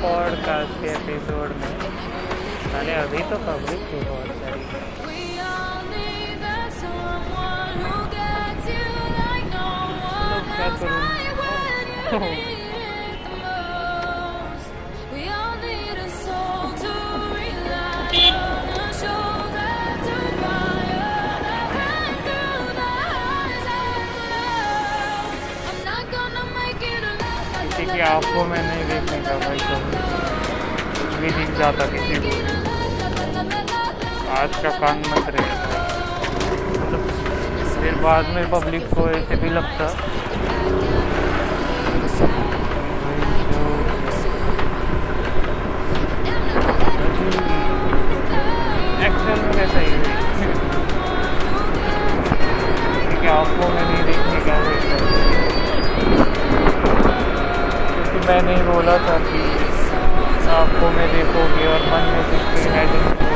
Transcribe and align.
Podcast 0.00 0.80
کے 0.80 0.88
episode 0.88 1.52
میں 1.52 1.70
پہلے 2.72 2.94
ابھی 2.94 3.22
تو 3.30 3.36
پبلک 3.44 3.88
تھی 3.90 4.00
بہت 4.08 4.28
ساری 4.40 4.60
کیا 4.68 4.80
کروں 12.10 12.63
آنکھوں 28.14 28.44
میں 28.44 28.62
نہیں 28.62 28.84
دیکھنے 28.90 29.18
کا 29.28 29.34
بھائی 29.42 29.58
کبھی 29.58 29.96
کچھ 30.92 31.16
بھی 31.20 31.28
دکھ 31.28 31.58
جاتا 31.58 31.86
کسی 31.86 32.14
کو۔ 32.22 32.30
آج 34.30 34.62
کا 34.62 34.68
کان 34.80 35.02
مت 35.10 35.30
رہے۔ 35.30 35.54
پھر 37.74 37.90
بعد 38.02 38.22
میں 38.28 38.44
پبلک 38.50 38.90
کو 38.90 39.06
ایسے 39.06 39.36
بھی 39.36 39.48
لگتا۔ 39.48 39.86
ایکچوئل 49.00 49.40
میں 49.40 49.52
کیسا 49.52 49.80
ہی 49.80 49.96
کیونکہ 53.08 53.28
آنکھوں 53.28 53.70
میں 53.74 53.82
نہیں 53.82 54.06
دیکھنے 54.06 54.40
کا 54.46 54.58
میں 58.26 58.40
نے 58.42 58.54
بولا 58.66 58.96
تھا 59.06 59.16
کہ 59.24 59.40
آنکھوں 60.50 60.90
میں 60.96 61.06
دیکھو 61.12 61.46
گے 61.58 61.66
اور 61.66 61.86
من 61.90 62.10
میں 62.12 62.22
دیکھتے 62.30 62.68
ہیں۔ 62.70 63.33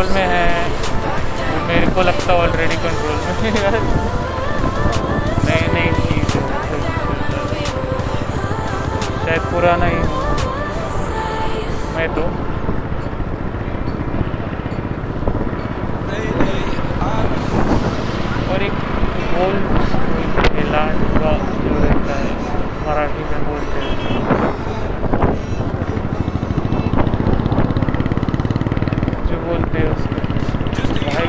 ہیں 0.00 0.68
وہ 1.50 1.66
میرے 1.66 1.86
کو 1.94 2.02
لگتا 2.02 2.32
ہے 2.32 2.38
آلریڈی 2.40 2.76
کنٹرول 2.82 3.16
میں 3.42 3.70
نئی 5.44 5.66
نئی 5.72 5.90
چیز 5.98 6.36
ہے 6.36 6.78
شاید 9.24 9.50
پرانا 9.52 9.88
ہی 9.88 10.02
میں 11.94 12.06
تو 12.14 12.26
اور 18.48 18.60
ایک 18.60 18.72
بول 19.32 19.56
علاج 20.58 20.96
جو 21.14 21.78
رہتا 21.80 22.18
ہے 22.18 22.32
مراٹھی 22.86 23.24
میں 23.30 23.40
بولتے 23.46 23.80
ہیں 23.80 23.96
جو 29.28 29.38
بولتے 29.44 29.78
ہیں 29.78 29.88
اس 29.88 30.04
کو 30.90 31.04
بھائی 31.04 31.26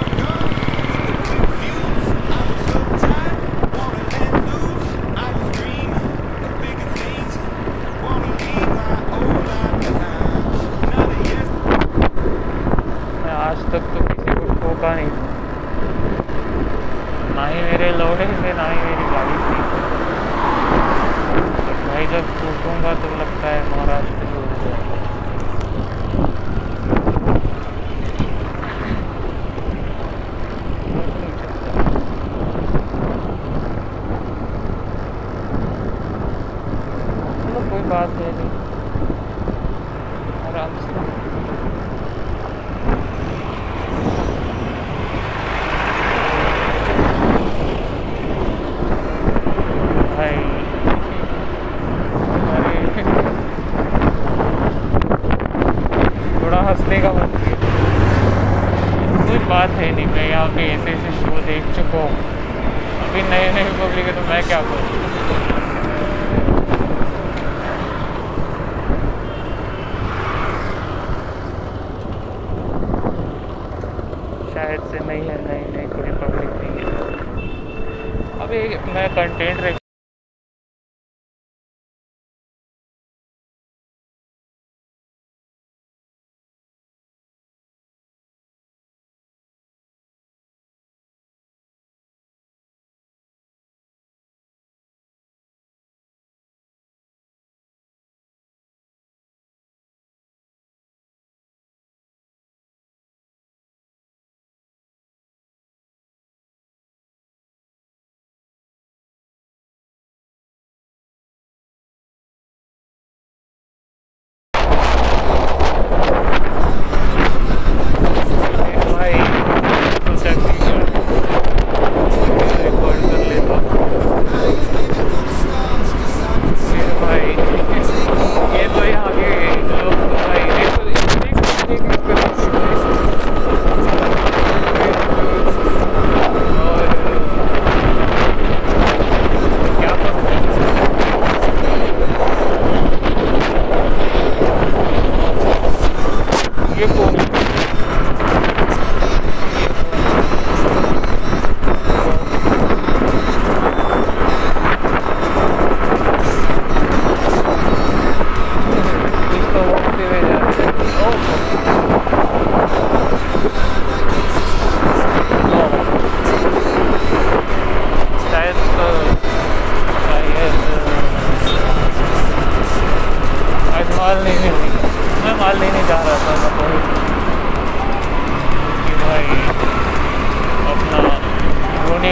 میں 13.15 13.31
آج 13.33 13.57
تک 13.63 13.93
تو 13.93 14.03
کسی 14.05 14.35
کو 14.35 14.53
ٹھوکا 14.53 14.93
نہیں 14.95 15.09
نہ 17.35 17.47
ہی 17.47 17.61
میرے 17.63 17.91
لوڑے 17.97 18.25
تھے 18.33 18.53
نہ 18.53 18.61
ہی 18.63 18.77
میری 18.79 19.11
گاڑی 19.11 19.37
تھی 19.43 19.61
تو 21.57 21.73
بھائی 21.85 22.05
جب 22.11 22.33
ٹوٹوں 22.39 22.81
گا 22.83 22.93
تو 23.01 23.15
لگتا 23.17 23.49
ہے 23.49 23.61
مہاراشٹر 23.69 24.35
ہو 24.35 24.45
جائے 24.55 24.81
گا 24.81 24.97
نہیں 31.11 31.31
چلتا 31.39 31.81
چلو 37.41 37.61
کوئی 37.69 37.78
بات 37.89 38.21
ہے 38.21 38.31
نہیں۔ 38.35 38.49
آرام 40.47 40.69
سے۔ 40.79 40.93
بھائی۔ 50.15 50.35
تھوڑا 56.39 56.71
ہنسنے 56.71 56.99
کا 57.01 57.11
من 57.11 57.27
کوئی 59.27 59.39
بات 59.47 59.81
ہے 59.81 59.91
نہیں، 59.95 60.05
میں 60.15 60.29
یہاں 60.29 60.47
پہ 60.55 60.61
ایسے 60.61 60.89
ایسے 60.89 61.09
شو 61.19 61.39
دیکھ 61.47 61.75
چکا 61.75 61.97
ہوں۔ 61.97 62.15
ابھی 62.99 63.21
نئے 63.29 63.51
نئے 63.53 63.63
پبلک 63.79 64.07
ہے 64.07 64.11
تو 64.15 64.21
میں 64.27 64.41
کیا 64.47 64.61
کروں 64.69 65.58
شاید 74.69 74.81
سے 74.85 74.99
نہیں 75.01 75.29
ہے 75.29 75.37
نئی 75.39 75.61
نئی 75.67 75.87
تھوڑی 75.89 76.11
پبلک 76.15 76.49
نہیں 76.53 76.77
ہے 76.77 76.85
ابھی 78.39 78.59
میں 78.87 79.07
کنٹینٹ 79.15 79.61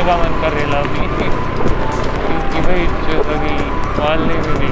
کا 0.08 0.16
من 0.16 0.34
کر 0.42 0.54
رہا 0.54 0.80
ابھی 0.80 1.08
کیونکہ 1.10 2.62
بھائی 2.62 2.86
جو 3.08 3.22
ابھی 3.28 3.56
مال 3.98 4.22
نہیں 4.22 4.42
ملی 4.44 4.72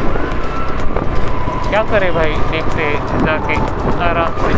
کیا 1.69 1.83
کرے 1.91 2.11
بھائی 2.11 2.35
دیکھتے 2.51 2.93
جا 3.25 3.37
کے 3.47 3.55
آرام 4.01 4.41
سے 4.41 4.53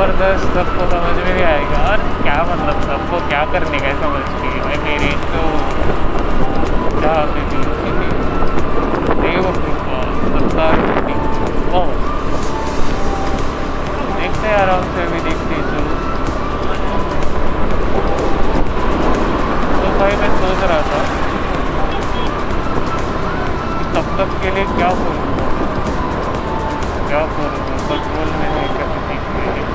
زبردست 0.00 0.44
سب 0.54 0.78
کو 0.78 0.84
سمجھ 0.90 1.24
میں 1.24 1.32
بھی 1.32 1.44
آئے 1.44 1.64
گا۔ 1.72 1.88
اور 1.88 1.98
کیا 2.22 2.42
مطلب 2.48 2.82
سب 2.82 3.10
کو 3.10 3.18
کیا 3.28 3.44
کرنے 3.52 3.78
کا 3.78 3.88
سمجھ 4.00 4.42
کے؟ 4.42 4.60
بھائی 4.62 4.78
میری 4.84 5.14
تو 5.32 5.58
کیا 7.00 7.24
دیو 9.22 9.42
سرکار 9.54 10.78
دیکھتے 14.20 14.54
آرام 14.54 14.80
سے 14.94 15.06
بھی 15.10 15.20
دیکھتے 15.24 15.54
چلو۔ 15.54 15.94
تو 19.82 19.90
بھائی 19.98 20.16
میں 20.16 20.28
سوچ 20.28 20.64
رہا 20.64 20.80
تھا 20.80 21.02
تب 23.92 24.16
تک 24.16 24.42
کے 24.42 24.50
لیے 24.54 24.64
کیا 24.76 24.88
بولوں؟ 24.88 25.48
کیا 27.08 27.24
بولوں؟ 27.36 27.78
کنٹرول 27.88 28.30
میں 28.38 28.50
نہیں 28.54 28.68
کر 28.78 28.84
سکتے 28.84 29.69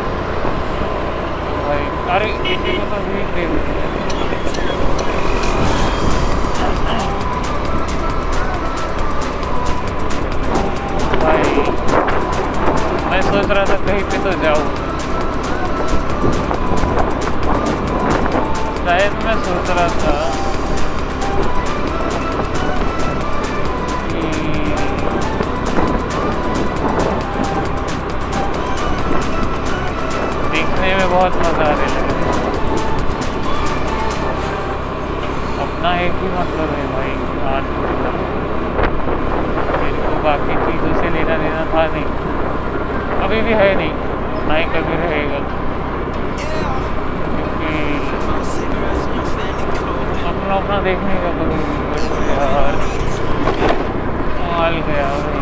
ارے 2.14 2.32
بھائی، 11.22 11.64
میں 13.10 13.22
سوچ 13.22 13.52
رہا 13.52 13.64
تھا 13.64 13.76
کہیں 13.86 14.04
پہ 14.10 14.18
تو 14.24 14.32
جاؤں۔ 14.42 14.66
شاید 18.86 19.24
میں 19.24 19.34
سوچ 19.46 19.70
رہا 19.70 19.88
تھا 20.00 20.14
اپنا 50.56 50.80
دیکھنے 50.84 51.16
کا 51.24 51.32
بند 51.38 51.98
یار 52.30 52.74
مال 54.40 54.80
گیا۔ 54.88 55.35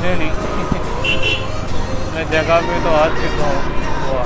مجھے 0.00 0.14
نہیں۔ 0.14 0.30
میں 2.14 2.24
جگہ 2.30 2.60
پہ 2.68 2.78
تو 2.84 2.94
آج 2.94 3.10
چکا 3.18 3.44
ہوں 3.44 4.06
ہوا۔ 4.06 4.24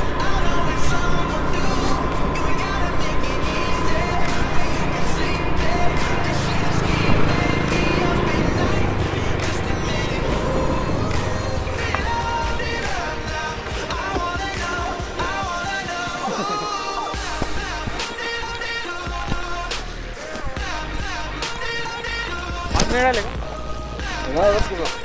میرا 22.91 23.11
لگا 23.13 25.04